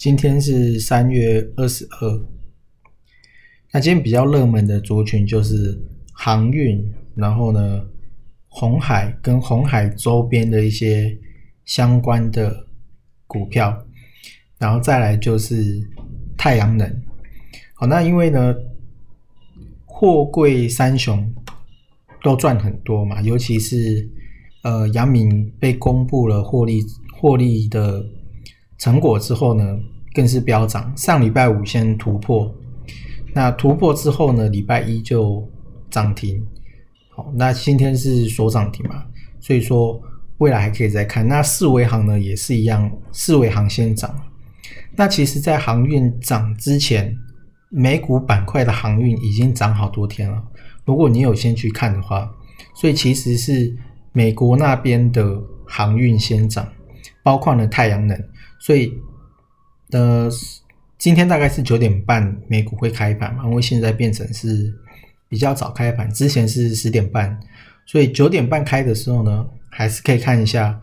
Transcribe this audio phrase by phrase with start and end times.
[0.00, 2.26] 今天是三月二十二，
[3.70, 5.78] 那今天比较热门的族群就是
[6.14, 6.82] 航运，
[7.14, 7.84] 然后呢，
[8.48, 11.14] 红海跟红海周边的一些
[11.66, 12.66] 相关的
[13.26, 13.78] 股票，
[14.56, 15.86] 然后再来就是
[16.34, 17.02] 太阳能。
[17.74, 18.56] 好，那因为呢，
[19.84, 21.30] 货柜三雄
[22.22, 24.08] 都赚很多嘛，尤其是
[24.62, 26.80] 呃，阳明被公布了获利
[27.12, 28.02] 获利的。
[28.80, 29.78] 成果之后呢，
[30.14, 30.90] 更是飙涨。
[30.96, 32.52] 上礼拜五先突破，
[33.34, 35.46] 那突破之后呢，礼拜一就
[35.90, 36.42] 涨停。
[37.10, 39.04] 好，那今天是所涨停嘛，
[39.38, 40.00] 所以说
[40.38, 41.28] 未来还可以再看。
[41.28, 44.18] 那四维行呢也是一样，四维行先涨。
[44.96, 47.14] 那其实，在航运涨之前，
[47.68, 50.42] 美股板块的航运已经涨好多天了。
[50.86, 52.32] 如果你有先去看的话，
[52.74, 53.76] 所以其实是
[54.12, 56.66] 美国那边的航运先涨，
[57.22, 58.18] 包括了太阳能。
[58.60, 58.92] 所以，
[59.90, 60.30] 呃，
[60.98, 63.44] 今天大概是九点半美股会开盘嘛？
[63.46, 64.72] 因为现在变成是
[65.28, 67.40] 比较早开盘，之前是十点半，
[67.86, 70.78] 所以九点半开的时候呢，还是可以看一下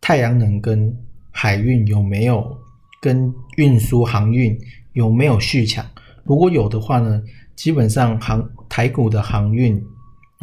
[0.00, 0.92] 太阳能跟
[1.30, 2.58] 海运有没有
[3.00, 4.58] 跟运输航运
[4.94, 5.86] 有没有续抢。
[6.24, 7.22] 如果有的话呢，
[7.54, 9.80] 基本上航台股的航运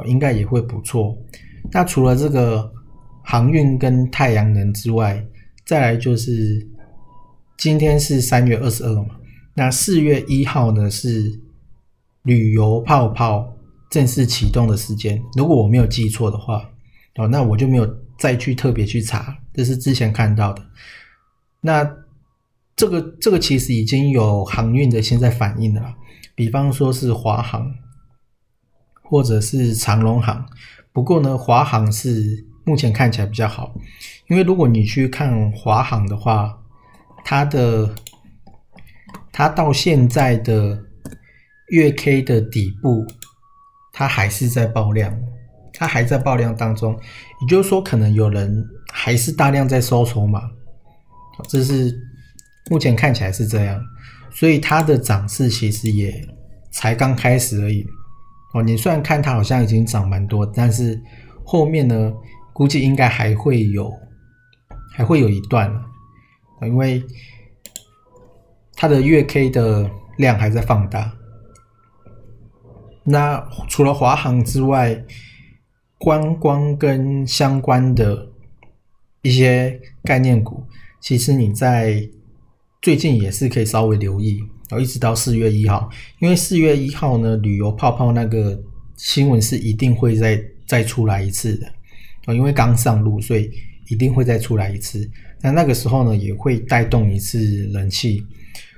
[0.06, 1.18] 应该也会不错。
[1.72, 2.72] 那除了这个
[3.22, 5.22] 航运跟太阳能之外，
[5.68, 6.66] 再来就是
[7.58, 9.18] 今天是三月二十二嘛，
[9.54, 11.42] 那四月一号呢是
[12.24, 13.54] 旅游泡泡
[13.90, 15.22] 正式启动的时间。
[15.36, 16.70] 如果我没有记错的话，
[17.16, 17.86] 哦，那我就没有
[18.18, 20.66] 再去特别去查，这是之前看到的。
[21.60, 21.86] 那
[22.78, 25.96] 这个这个其实已经有航运的现在反应了，
[26.34, 27.76] 比方说是华航
[29.04, 30.46] 或者是长龙航，
[30.94, 32.46] 不过呢，华航是。
[32.68, 33.74] 目前看起来比较好，
[34.30, 36.58] 因为如果你去看华航的话，
[37.24, 37.96] 它的
[39.32, 40.78] 它到现在的
[41.70, 43.06] 月 K 的底部，
[43.94, 45.18] 它还是在爆量，
[45.74, 46.98] 它还在爆量当中，
[47.42, 50.42] 也就是说，可能有人还是大量在收筹码，
[51.48, 51.98] 这是
[52.70, 53.82] 目前看起来是这样，
[54.32, 56.28] 所以它的涨势其实也
[56.72, 57.86] 才刚开始而已。
[58.54, 61.00] 哦，你虽然看它好像已经涨蛮多，但是
[61.46, 62.14] 后面呢？
[62.54, 63.94] 估计应该还会有，
[64.98, 65.72] 还会有一段，
[66.64, 67.04] 因为
[68.76, 69.88] 它的月 K 的
[70.18, 71.14] 量还在放大。
[73.04, 75.06] 那除了华航之外，
[76.00, 78.28] 观光跟相关的
[79.22, 80.64] 一些概念股，
[81.00, 82.10] 其实你在
[82.82, 85.88] 最近也是可以稍微留意，然后一直到四月一号，
[86.18, 88.60] 因为四月一号呢，旅游泡泡那个
[88.96, 91.72] 新闻是一定会再再出来一次的。
[92.34, 93.52] 因为刚上路，所以
[93.88, 95.10] 一定会再出来一次。
[95.42, 98.26] 那那个时候呢，也会带动一次人气。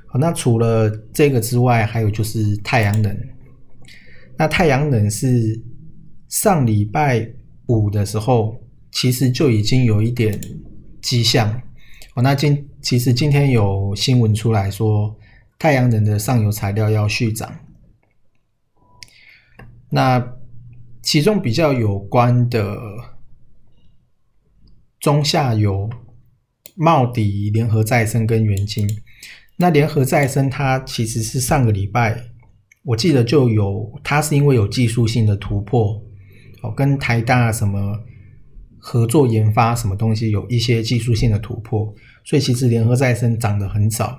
[0.07, 3.15] 好，那除了这个之外，还有就是太阳能。
[4.37, 5.61] 那太阳能是
[6.27, 7.29] 上礼拜
[7.67, 8.59] 五的时候，
[8.91, 10.39] 其实就已经有一点
[11.01, 11.49] 迹象。
[12.15, 15.15] 哦，那今其实今天有新闻出来说，
[15.57, 17.53] 太阳能的上游材料要续涨。
[19.89, 20.35] 那
[21.01, 22.77] 其中比较有关的。
[24.99, 25.89] 中下游，
[26.75, 28.89] 茂迪、联合再生跟元晶。
[29.57, 32.21] 那联合再生它其实是上个礼拜，
[32.83, 36.01] 我记得就有，它是因为有技术性的突破，
[36.61, 37.99] 哦，跟台大什么
[38.77, 41.93] 合作研发什么东西有一些技术性的突破，
[42.23, 44.17] 所以其实联合再生涨得很早，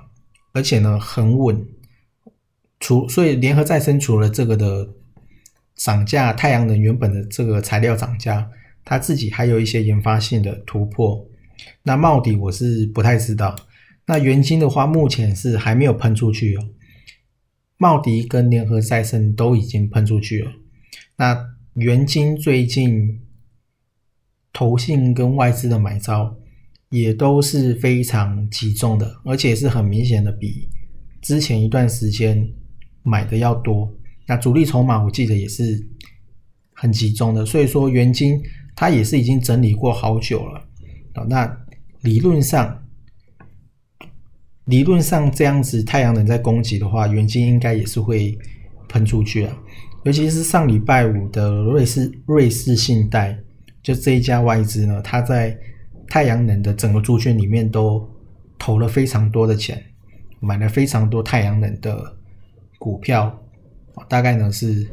[0.53, 1.63] 而且呢很稳。
[2.79, 4.89] 除所以联合再生除了这个的
[5.75, 8.49] 涨价，太阳能原本的这个材料涨价。
[8.83, 11.27] 他自己还有一些研发性的突破，
[11.83, 13.55] 那茂迪我是不太知道。
[14.05, 16.69] 那元晶的话，目前是还没有喷出去哦。
[17.77, 20.51] 茂迪跟联合再生都已经喷出去了。
[21.15, 21.37] 那
[21.75, 23.21] 元金最近
[24.51, 26.37] 投信跟外资的买招
[26.89, 30.67] 也都是非常集中的，而且是很明显的比
[31.21, 32.51] 之前一段时间
[33.03, 33.91] 买的要多。
[34.27, 35.87] 那主力筹码我记得也是
[36.73, 38.41] 很集中的，所以说元金
[38.75, 40.59] 它也是已经整理过好久了
[41.13, 41.23] 啊。
[41.27, 41.57] 那
[42.01, 42.83] 理论上，
[44.65, 48.37] 理论上这样子太阳能在攻击的话，元金应该也是会
[48.87, 49.57] 喷出去啊。
[50.03, 53.37] 尤其是上礼拜五的瑞士瑞士信贷，
[53.83, 55.55] 就这一家外资呢，它在
[56.07, 58.09] 太阳能的整个猪圈里面都
[58.57, 59.79] 投了非常多的钱，
[60.39, 62.17] 买了非常多太阳能的
[62.79, 63.37] 股票。
[64.07, 64.89] 大概呢是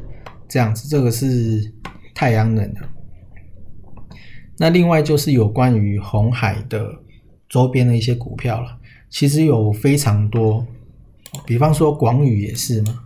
[0.47, 1.73] 这样子，这个是
[2.13, 2.81] 太阳能的。
[4.61, 7.01] 那另外就是有关于红海的
[7.47, 8.77] 周边的一些股票了，
[9.09, 10.67] 其实有非常多，
[11.45, 12.99] 比方说广宇也是嘛，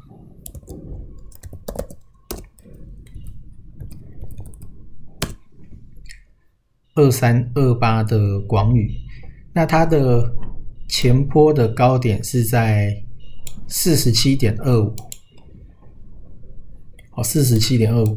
[6.95, 8.91] 二三二八的广宇，
[9.53, 10.35] 那它的
[10.89, 13.03] 前坡的高点是在
[13.67, 14.91] 四十七点二五。
[17.11, 18.15] 哦，四十七点二五，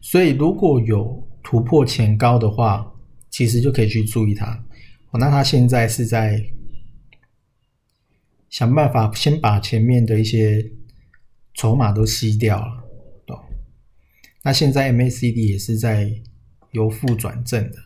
[0.00, 2.92] 所以如果有突破前高的话，
[3.30, 4.64] 其实就可以去注意它。
[5.12, 6.44] 哦，那它现在是在
[8.50, 10.72] 想办法先把前面的一些
[11.54, 12.84] 筹码都吸掉了，
[13.24, 13.38] 懂？
[14.42, 16.12] 那现在 MACD 也是在
[16.72, 17.76] 由负转正的，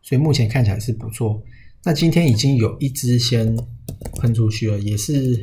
[0.00, 1.42] 所以目前看起来是不错。
[1.84, 3.54] 那今天已经有一只先
[4.14, 5.38] 喷出去了，也是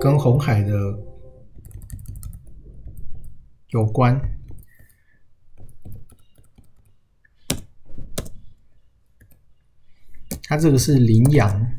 [0.00, 0.98] 跟红海的。
[3.72, 4.18] 有关，
[10.50, 11.70] 它这个是羚羊。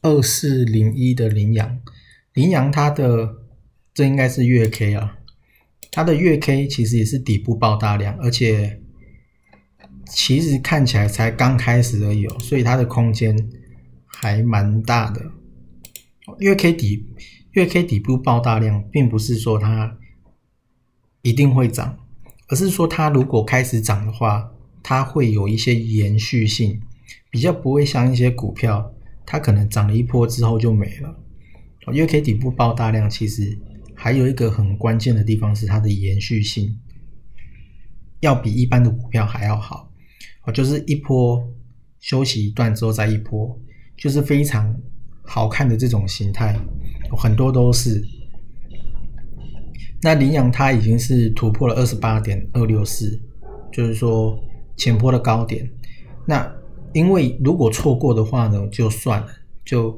[0.00, 1.82] 二四零一的羚羊，
[2.40, 3.36] 羚羊它的
[3.92, 5.18] 这应该是月 K 啊，
[5.90, 8.80] 它的月 K 其实也是底部爆大量，而且
[10.06, 13.36] 其实看起来才刚开始而已哦，所以它的空间
[14.06, 15.20] 还蛮大的。
[16.38, 17.06] 月 K 底
[17.50, 19.98] 月 K 底部爆大量，并不是说它
[21.20, 21.98] 一定会涨，
[22.48, 24.50] 而是说它如果开始涨的话，
[24.82, 26.80] 它会有一些延续性，
[27.28, 28.94] 比较不会像一些股票。
[29.26, 31.14] 它可能涨了一波之后就没了，
[31.88, 33.58] 因为 K 底部爆大量，其实
[33.94, 36.78] 还有一个很关键的地方是它的延续性，
[38.20, 39.90] 要比一般的股票还要好，
[40.44, 41.42] 哦，就是一波
[41.98, 43.58] 休息一段之后再一波，
[43.96, 44.74] 就是非常
[45.22, 46.58] 好看的这种形态，
[47.16, 48.04] 很多都是。
[50.02, 53.20] 那羚羊它已经是突破了二十八点二六四，
[53.72, 54.38] 就是说
[54.76, 55.70] 前波的高点，
[56.26, 56.56] 那。
[56.92, 59.28] 因为如果错过的话呢，就算了，
[59.64, 59.96] 就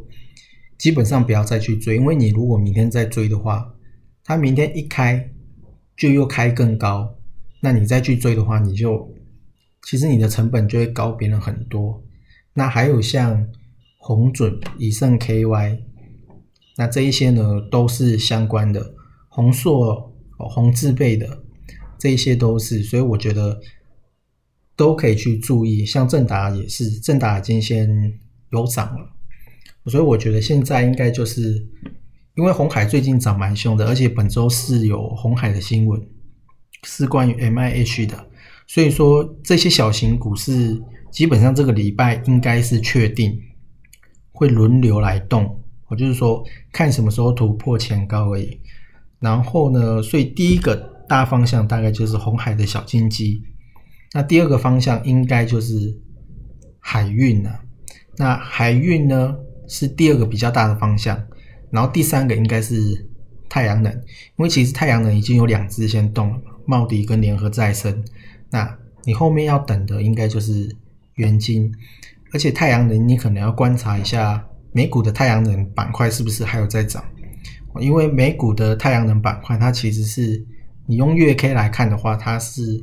[0.82, 1.94] 基本上不要再去追。
[1.94, 3.72] 因为你如果明天再追的话，
[4.24, 5.30] 它明天一开
[5.96, 7.14] 就又开更高，
[7.60, 9.14] 那你再去追的话，你就
[9.86, 12.02] 其实你的成本就会高别人很多。
[12.54, 13.46] 那还有像
[13.98, 15.78] 红准、以盛 KY，
[16.76, 18.92] 那这一些呢都是相关的，
[19.28, 21.44] 红硕、红字辈的
[21.96, 23.60] 这一些都是，所以我觉得。
[24.74, 28.18] 都可以去注意，像正达也是，正达已经先
[28.50, 29.06] 有涨了，
[29.86, 31.66] 所以我觉得现在应该就是
[32.36, 36.00] 因为红海最近涨蛮凶的，而且本周是有红海的新闻，
[36.84, 38.26] 是关于 M I H 的，
[38.66, 43.38] 所以说这些小型股是基本上这个礼拜应该是确定
[44.30, 48.58] 会轮流来动，我就是说看什么时候突破前高而已。
[49.20, 50.74] 然后呢，所以第一个
[51.08, 53.42] 大方向大概就是红海的小金鸡。
[54.14, 55.96] 那第二个方向应该就是
[56.80, 57.60] 海运了。
[58.16, 59.36] 那海运呢
[59.68, 61.20] 是第二个比较大的方向，
[61.70, 63.06] 然后第三个应该是
[63.48, 68.04] 太阳能，因为其实太阳能已经有两只先动了，茂迪跟联合再生。
[68.50, 70.74] 那你后面要等的应该就是
[71.14, 71.72] 元晶，
[72.32, 77.04] 而且太阳能你可能要观察一下美股的太阳能板块是不是还有在涨，
[77.80, 80.44] 因为美股的太阳能板块它其实是
[80.86, 82.82] 你用月 K 来看的话，它是。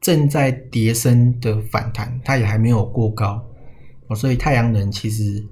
[0.00, 3.42] 正在叠升的反弹，它也还没有过高，
[4.14, 5.42] 所以太阳能其实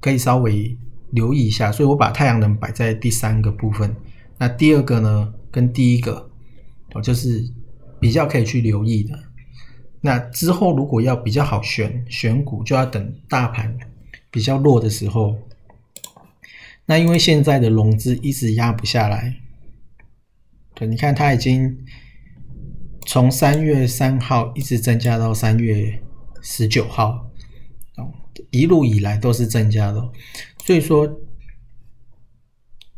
[0.00, 0.76] 可以稍微
[1.10, 1.70] 留意一下。
[1.70, 3.94] 所以我把太阳能摆在第三个部分。
[4.38, 6.30] 那第二个呢，跟第一个
[6.94, 7.44] 哦，就是
[8.00, 9.18] 比较可以去留意的。
[10.00, 13.76] 那之后如果要比较好选选股，就要等大盘
[14.30, 15.36] 比较弱的时候。
[16.86, 19.36] 那因为现在的融资一直压不下来，
[20.74, 21.78] 对，你看它已经
[23.06, 26.02] 从三月三号一直增加到三月
[26.42, 27.29] 十九号，
[28.50, 30.12] 一路以来都是增加的，
[30.64, 31.08] 所以说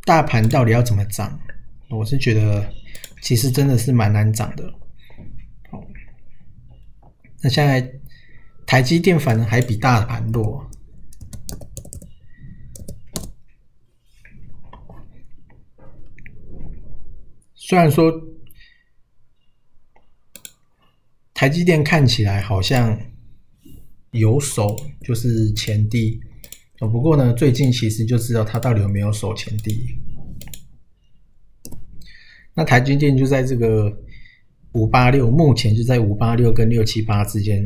[0.05, 1.39] 大盘到底要怎么涨，
[1.91, 2.73] 我是觉得
[3.21, 4.73] 其实真的是蛮难涨的。
[7.41, 7.93] 那现在
[8.67, 10.71] 台积电反而还比大盘弱，
[17.55, 18.13] 虽然说
[21.35, 22.97] 台积电看起来好像
[24.12, 26.19] 有手，就是前低，
[26.78, 29.87] 不过呢，最近其实就知道它到底有没有手前低。
[32.54, 33.95] 那台积电就在这个。
[34.75, 37.62] 五八六目前就在五八六跟六七八之间，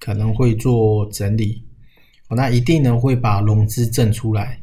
[0.00, 1.62] 可能会做整理，
[2.30, 4.58] 那一定呢会把融资挣出来。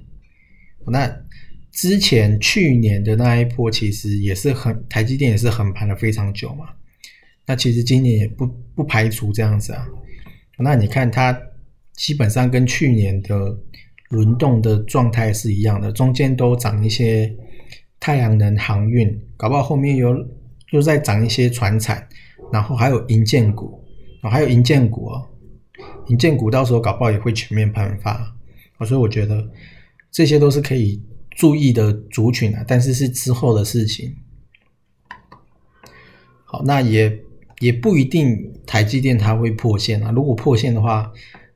[0.87, 1.07] 那
[1.71, 6.69] 之前去年的那一波其实也是很台积电也是横盘了非常久嘛，
[7.45, 9.87] 那其实今年也不不排除这样子啊。
[10.59, 11.37] 那你看它
[11.93, 13.57] 基本上跟去年的
[14.09, 17.35] 轮动的状态是一样的，中间都涨一些
[17.99, 20.27] 太阳能航运，搞不好后面有。
[20.71, 22.07] 又在涨一些船产，
[22.53, 23.83] 然后还有银建股，
[24.21, 25.27] 哦，还有银建股哦，
[26.09, 28.37] 银建股到时候搞不好也会全面喷发，
[28.77, 29.49] 哦所以我觉得
[30.11, 31.01] 这些都是可以
[31.31, 34.15] 注意的族群啊，但是是之后的事情。
[36.45, 37.19] 好，那也
[37.59, 41.11] 也不一定台积电它会破线啊，如果破线的话，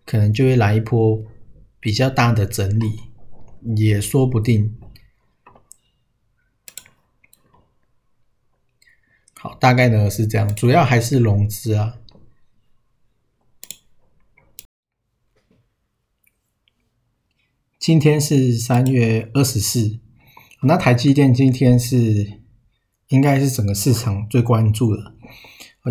[0.06, 1.24] 可能就会来一波
[1.80, 3.00] 比较大的整理，
[3.76, 4.78] 也说不定。
[9.36, 11.98] 好，大概呢是这样，主要还是融资啊。
[17.78, 20.00] 今天是三月二十四，
[20.62, 22.40] 那台积电今天是
[23.10, 25.14] 应该是整个市场最关注的，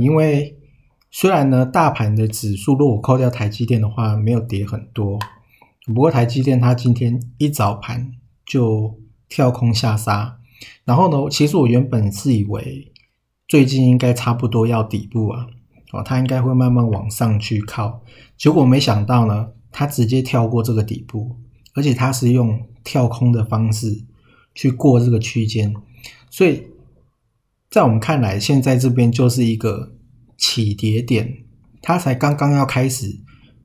[0.00, 0.56] 因为
[1.10, 5.18] 虽然呢大盘的指数如果扣掉台积电的话没有跌很多，
[5.86, 8.12] 不过台积电它今天一早盘
[8.46, 10.38] 就跳空下杀，
[10.84, 12.88] 然后呢，其实我原本是以为。
[13.48, 15.46] 最近应该差不多要底部啊，
[15.92, 18.02] 哦，它应该会慢慢往上去靠，
[18.38, 21.36] 结果没想到呢，它直接跳过这个底部，
[21.74, 24.06] 而且它是用跳空的方式
[24.54, 25.74] 去过这个区间，
[26.30, 26.62] 所以
[27.72, 29.96] 在我们看来，现在这边就是一个
[30.36, 31.38] 起跌点，
[31.80, 33.18] 它才刚刚要开始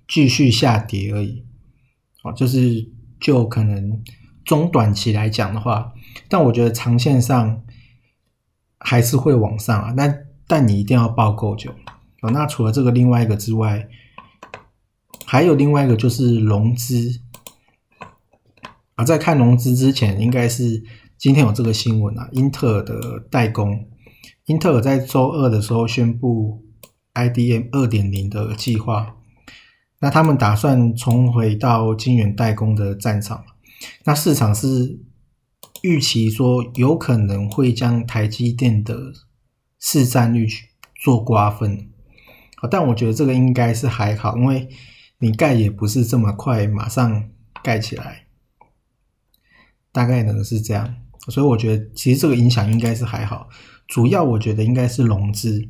[0.07, 1.45] 继续下跌而已，
[2.23, 4.01] 哦，就是就可能
[4.43, 5.93] 中短期来讲的话，
[6.27, 7.61] 但我觉得长线上。
[8.79, 11.71] 还是会往上啊，但但你一定要抱够久
[12.21, 12.29] 哦。
[12.29, 13.89] 那除了这个另外一个之外，
[15.25, 17.19] 还有另外一个就是融资
[18.93, 19.03] 啊。
[19.03, 20.83] 在看融资之前，应该是
[21.17, 23.89] 今天有这个新闻啊，英特尔的代工，
[24.47, 26.65] 英特尔在周二的时候宣布
[27.13, 29.15] IDM 二点零的计划，
[29.99, 33.45] 那他们打算重回到晶圆代工的战场，
[34.03, 34.99] 那市场是。
[35.83, 39.13] 预期说有可能会将台积电的
[39.79, 41.91] 市占率去做瓜分，
[42.71, 44.67] 但我觉得这个应该是还好，因为
[45.19, 47.29] 你盖也不是这么快马上
[47.61, 48.25] 盖起来，
[49.91, 50.95] 大概呢是这样，
[51.27, 53.47] 所以我觉得其实这个影响应该是还好，
[53.87, 55.61] 主要我觉得应该是融资，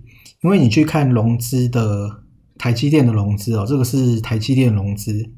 [0.42, 2.24] 因为你去看融资的
[2.58, 5.32] 台积电的融资哦，这个是台积电融资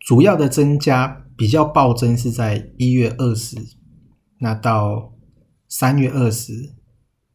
[0.00, 1.22] 主要的增加。
[1.38, 3.58] 比较暴增是在一月二十，
[4.38, 5.12] 那到
[5.68, 6.72] 三月二十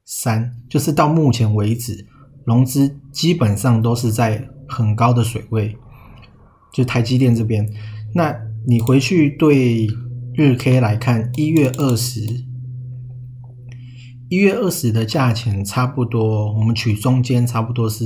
[0.04, 2.08] 三，就是到目前为止，
[2.44, 5.78] 融资基本上都是在很高的水位，
[6.74, 7.72] 就台积电这边。
[8.16, 9.88] 那你回去对
[10.34, 12.22] 日 K 来看，一月二十，
[14.32, 18.06] 一月二十的价钱差不多，我们取中间差不多是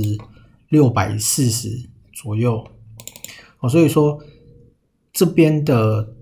[0.68, 2.66] 六百四十左右，
[3.60, 4.20] 哦，所以说。
[5.12, 6.14] 这边的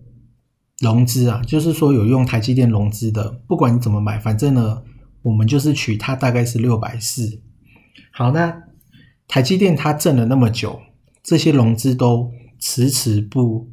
[0.78, 4.84] 融资啊，就是说有用台积电融资的，不管你怎么买，反正呢，
[5.22, 7.40] 我们就是取它大概是六百四。
[8.12, 8.62] 好，那
[9.26, 10.80] 台积电它挣了那么久，
[11.24, 12.30] 这些融资都
[12.60, 13.68] 迟迟不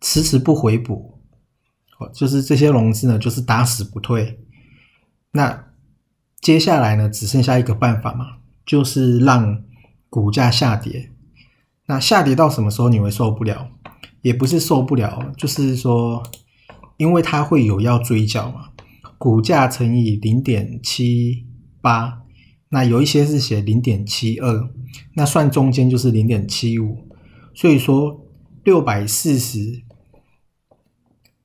[0.00, 1.20] 迟迟不回补，
[1.98, 4.40] 哦，就是这些融资呢，就是打死不退。
[5.36, 5.66] 那
[6.40, 9.62] 接下来呢，只剩下一个办法嘛，就是让
[10.08, 11.12] 股价下跌。
[11.88, 13.68] 那下跌到什么时候你会受不了？
[14.22, 16.22] 也不是受不了，就是说，
[16.96, 18.70] 因为它会有要追缴嘛，
[19.18, 21.46] 股价乘以零点七
[21.82, 22.22] 八，
[22.70, 24.70] 那有一些是写零点七二，
[25.14, 27.06] 那算中间就是零点七五，
[27.54, 28.24] 所以说
[28.64, 29.82] 六百四十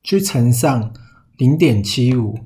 [0.02, 0.94] 去乘上
[1.38, 2.40] 零点七五，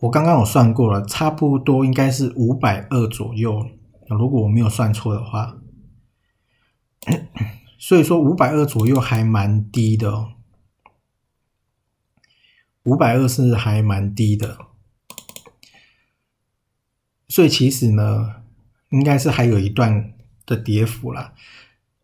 [0.00, 3.68] 我刚刚有算过了，差不多应该是五百二左右，
[4.08, 5.58] 如果我没有算错的话，
[7.78, 10.28] 所以说五百二左右还蛮低的。
[12.84, 14.56] 五百二是还蛮低的，
[17.28, 18.36] 所以其实呢，
[18.88, 20.14] 应该是还有一段
[20.46, 21.34] 的跌幅啦。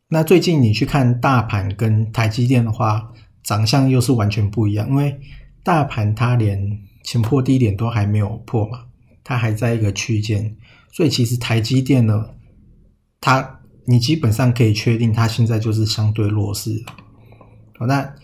[0.08, 4.86] 那最近你去看大盘跟台积电的话，长相又是完全不一样。
[4.90, 5.18] 因为
[5.62, 8.86] 大盘它连前破低点都还没有破嘛，
[9.22, 10.56] 它还在一个区间，
[10.90, 12.30] 所以其实台积电呢，
[13.20, 16.82] 它你基本上可以确定它现在就是相对弱势。
[17.78, 18.14] 好，那。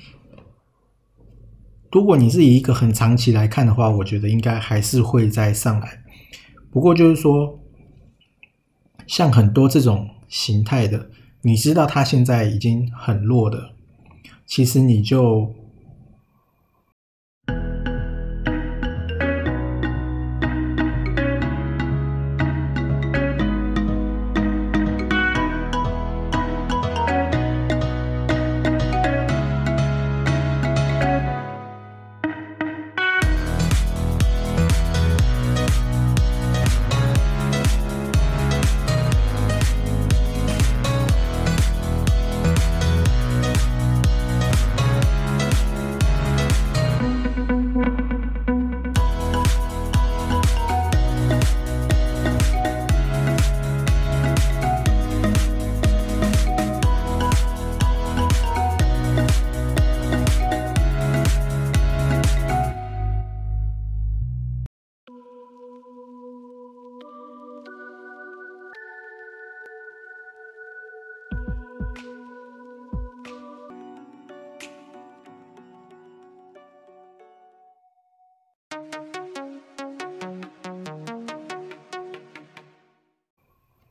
[1.92, 6.04] 如果你是以一个很长期来看的话，我觉得应该还是会再上来。
[6.70, 7.58] 不过就是说，
[9.08, 11.10] 像很多这种形态的，
[11.42, 13.72] 你知道它现在已经很弱的，
[14.46, 15.52] 其实你就。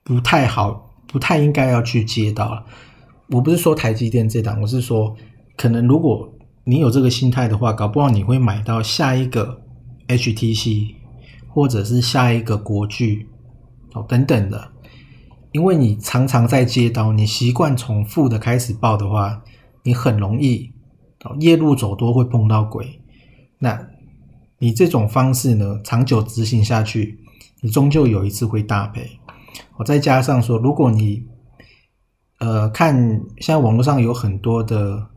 [0.10, 2.66] 不太好，不太应该要去接到了。
[3.28, 5.16] 我不是说台积电这档，我是说，
[5.56, 9.62] 可能如果你有这个心态的话，搞不好你会买到下一个
[10.08, 10.96] HTC，
[11.48, 13.28] 或者是下一个国巨
[13.94, 14.72] 哦等等的。
[15.52, 19.44] 因为你常常在接刀，你习惯从负的开始报的话，
[19.84, 20.72] 你很容易
[21.24, 23.00] 哦夜路走多会碰到鬼。
[23.60, 23.80] 那
[24.58, 27.20] 你这种方式呢，长久执行下去，
[27.62, 29.19] 你终究有一次会大赔。
[29.78, 31.26] 我再加上说，如果你，
[32.40, 32.96] 呃，看
[33.38, 35.08] 现在网络上有很多的，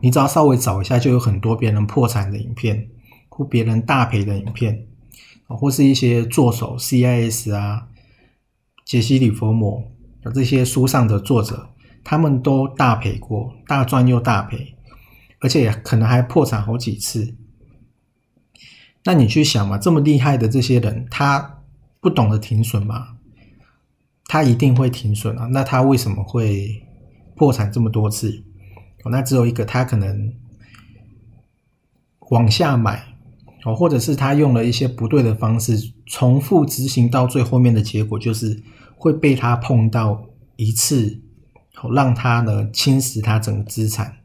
[0.00, 2.88] 你只要稍微找一下，就有很多别人破产的影片，
[3.28, 4.86] 或别人大赔的影片，
[5.46, 7.88] 或是一些作手 CIS 啊、
[8.84, 9.84] 杰西·里佛摩
[10.34, 11.70] 这些书上的作者，
[12.02, 14.74] 他们都大赔过，大赚又大赔，
[15.40, 17.36] 而且可能还破产好几次。
[19.04, 21.62] 那你去想嘛，这么厉害的这些人，他
[22.00, 23.15] 不懂得停损吗？
[24.28, 25.46] 他一定会停损啊！
[25.52, 26.82] 那他为什么会
[27.36, 28.42] 破产这么多次？
[29.04, 30.34] 哦，那只有一个，他可能
[32.30, 33.14] 往下买
[33.64, 38.60] 哦，或者是他用了一些不对的方式，重复执行到最后面的结果就是
[38.96, 41.20] 会被他碰到一次，
[41.80, 44.16] 哦，让他呢侵蚀他整个资产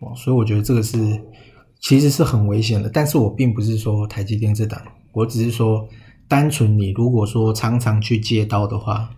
[0.00, 1.22] 哦，所以我觉得这个是
[1.78, 2.90] 其实是很危险的。
[2.90, 5.88] 但是我并不是说台积电这档，我只是说。
[6.32, 9.10] 单纯你如果说常常去借刀的话，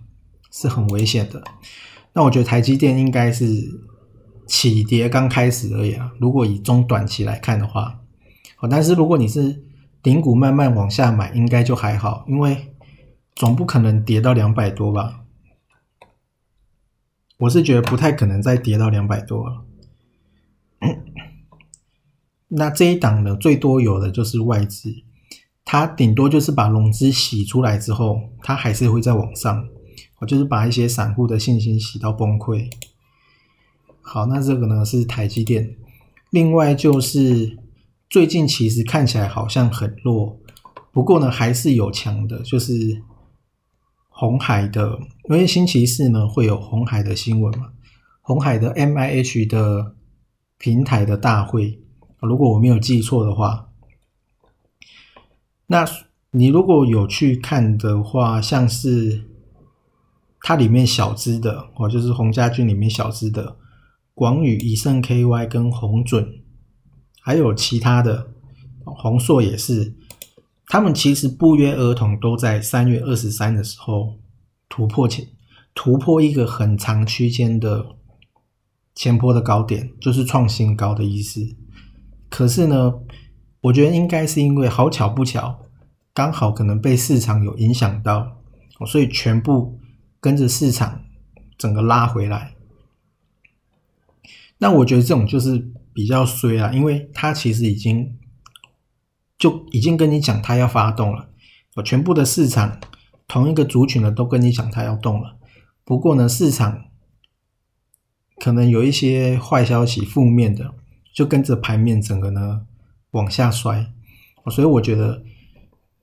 [0.51, 1.45] 是很危险的。
[2.13, 3.47] 那我觉得台积电应该是
[4.49, 6.11] 起跌刚开始而已啊。
[6.19, 8.01] 如果以中短期来看的话，
[8.57, 9.63] 好，但是如果你是
[10.03, 12.75] 顶股慢慢往下买，应该就还好，因为
[13.37, 15.21] 总不可能跌到两百多吧？
[17.39, 19.65] 我是觉得不太可能再跌到两百多了。
[22.49, 25.04] 那这一档呢，最多有的就是外资。
[25.67, 29.67] 它顶多就是把融资洗出来之后，它还是会再往上，
[30.19, 32.71] 我就是把一些散户的信心洗到崩溃。
[34.03, 35.75] 好，那这个呢是台积电，
[36.29, 37.59] 另外就是
[38.11, 40.39] 最近其实看起来好像很弱，
[40.93, 43.03] 不过呢还是有强的，就是
[44.11, 44.99] 红海的，
[45.31, 47.73] 因为星期四呢会有红海的新闻嘛，
[48.21, 49.95] 红海的 M I H 的
[50.59, 51.81] 平台的大会，
[52.21, 53.71] 如果我没有记错的话。
[55.67, 55.85] 那
[56.33, 59.25] 你如果有去看的话，像是
[60.41, 63.57] 它里面小资的哦，就是洪家军里面小资的
[64.13, 66.41] 广宇、以盛 KY 跟红准，
[67.21, 68.31] 还有其他的
[68.85, 69.95] 宏硕也是，
[70.67, 74.19] 他们其实不约而同都在三月二十三的时候
[74.69, 75.27] 突破前
[75.75, 77.87] 突破一个很长区间的
[78.95, 81.41] 前坡的高点，就是创新高的意思。
[82.29, 82.93] 可是呢，
[83.65, 85.61] 我觉得应该是因为好巧不巧，
[86.15, 88.39] 刚好可能被市场有影响到，
[88.87, 89.79] 所以全部
[90.21, 91.03] 跟着市场
[91.59, 92.55] 整个拉回来。
[94.59, 98.17] 那我觉得这种就是比较衰啊，因为它其实已经。
[99.37, 101.29] 就已经跟你讲，他要发动了。
[101.75, 102.81] 我全部的市场
[103.27, 105.37] 同一个族群的都跟你讲，他要动了。
[105.85, 106.85] 不过呢，市场
[108.39, 110.73] 可能有一些坏消息、负面的，
[111.13, 112.65] 就跟着盘面整个呢
[113.15, 113.91] 往下摔。
[114.51, 115.25] 所以我觉得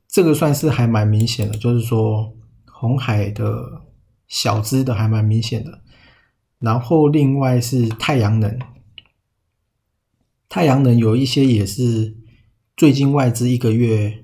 [0.08, 2.34] 这个算是还蛮明显的，就是说
[2.66, 3.84] 红海的
[4.28, 5.80] 小资的还蛮明显的。
[6.60, 8.60] 然后另外是太阳能，
[10.50, 12.18] 太阳能有一些也是。
[12.78, 14.24] 最近外资一个月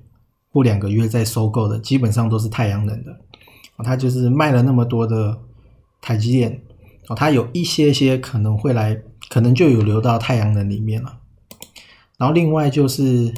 [0.50, 3.20] 或两个月在收购的，基本上都是太阳能的。
[3.84, 5.38] 它就是卖了那么多的
[6.00, 6.60] 台积电，
[7.06, 11.20] 哦，它有一些些可能会来，可能就有流到太阳能里面了。
[12.18, 13.32] 然后另外就是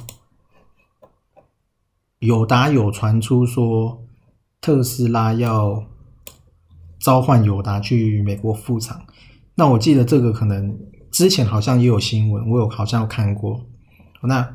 [2.19, 4.03] 友达有传出说
[4.61, 5.85] 特斯拉要
[6.99, 9.05] 召唤友达去美国复厂，
[9.55, 10.79] 那我记得这个可能
[11.11, 13.61] 之前好像也有新闻，我有好像有看过。
[14.23, 14.55] 那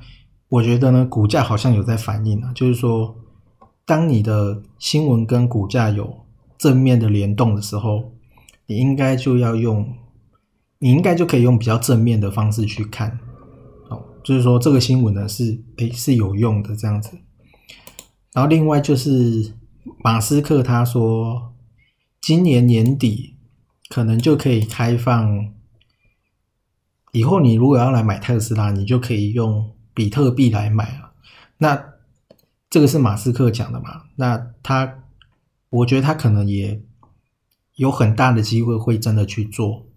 [0.49, 3.15] 我觉得呢，股价好像有在反应啊，就是说，
[3.83, 6.25] 当你的新闻跟股价有
[6.57, 8.11] 正面的联动的时候，
[8.67, 9.91] 你应该就要用，
[10.77, 13.19] 你应该就可以用比较正面的方式去看，
[14.25, 17.17] 就是说这个新闻呢是诶是有用的这样子。
[18.33, 19.53] 然后另外就是
[20.03, 21.53] 马斯克他说，
[22.19, 23.37] 今年年底
[23.87, 25.53] 可能就可以开放，
[27.13, 29.71] 以后你如果要来买特斯拉，你就可以用。
[29.97, 31.13] 比特币来买啊？
[31.59, 31.93] 那
[32.69, 34.03] 这个是马斯克讲的嘛？
[34.17, 35.05] 那他，
[35.69, 36.81] 我觉得他可能也
[37.75, 39.87] 有很大的机会会真的去做。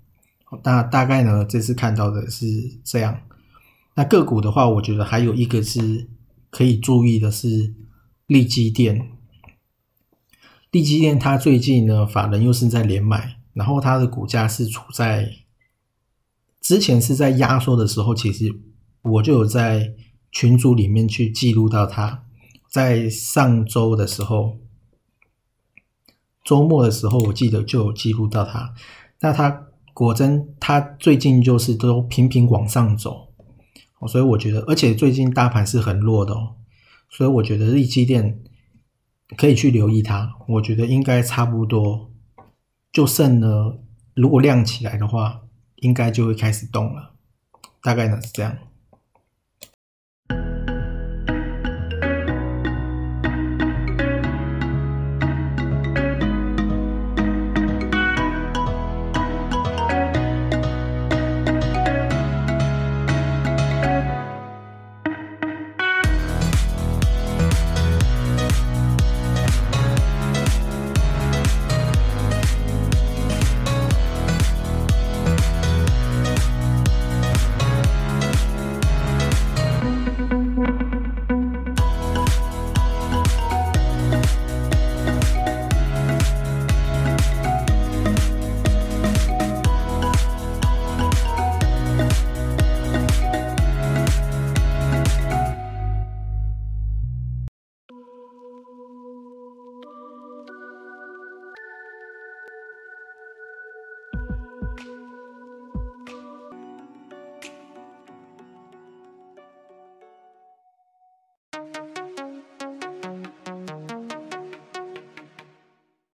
[0.62, 2.46] 那大概呢，这次看到的是
[2.84, 3.20] 这样。
[3.98, 6.08] 那个股的话，我觉得还有一个是
[6.50, 7.74] 可以注意的是
[8.28, 9.10] 利基电。
[10.70, 15.38] 利基电它最近呢，法人又是在连买，然后它的股价是处在
[16.60, 18.62] 之前是在压缩的时候，其实。
[19.02, 19.94] 我就有在
[20.30, 22.24] 群组里面去记录到它，
[22.68, 24.58] 在上周的时候，
[26.44, 28.74] 周末的时候，我记得就有记录到他。
[29.20, 33.27] 那他果真，他最近就是都频频往上走，
[34.06, 36.54] 所以我觉得，而且最近大盘是很弱的哦，
[37.08, 38.40] 所以我觉得利基电
[39.36, 40.36] 可以去留意它。
[40.46, 42.12] 我觉得应该差不多，
[42.92, 43.80] 就剩了，
[44.14, 45.40] 如果亮起来的话，
[45.76, 47.14] 应该就会开始动了，
[47.82, 48.56] 大概呢是这样。